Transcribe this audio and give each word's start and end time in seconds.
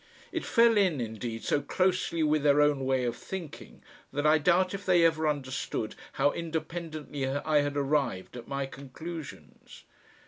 It 0.31 0.43
fell 0.43 0.77
in 0.77 0.99
indeed 0.99 1.43
so 1.43 1.61
closely 1.61 2.23
with 2.23 2.41
their 2.41 2.59
own 2.59 2.85
way 2.85 3.03
of 3.05 3.15
thinking 3.15 3.83
that 4.11 4.25
I 4.25 4.39
doubt 4.39 4.73
if 4.73 4.83
they 4.83 5.05
ever 5.05 5.27
understood 5.27 5.93
how 6.13 6.31
independently 6.31 7.27
I 7.27 7.61
had 7.61 7.77
arrived 7.77 8.35
at 8.35 8.47
my 8.47 8.65
conclusions. 8.65 9.83